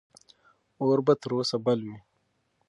[0.81, 1.97] اور به تر اوسه بل وي.